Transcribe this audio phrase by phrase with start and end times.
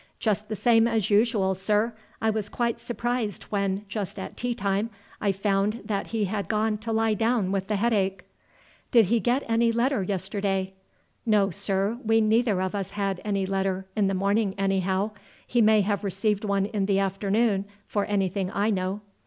[0.17, 1.93] "Just the same as usual, sir.
[2.23, 4.89] I was quite surprised when, just at tea time,
[5.21, 8.23] I found that he had gone to lie down with the headache."
[8.89, 10.73] "Did he get any letter yesterday?"
[11.23, 15.11] "No, sir; we neither of us had any letter, in the morning anyhow.
[15.45, 19.01] He may have received one in the afternoon, for anything I know."